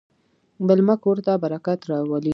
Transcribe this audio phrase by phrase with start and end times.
[0.65, 2.29] مېلمه کور ته برکت راولي.